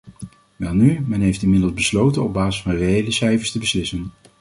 Welnu, 0.55 0.99
men 1.07 1.21
heeft 1.21 1.41
inmiddels 1.41 1.73
besloten 1.73 2.23
op 2.23 2.33
basis 2.33 2.61
van 2.61 2.71
reële 2.71 3.11
cijfers 3.11 3.51
te 3.51 3.59
beslissen. 3.59 4.11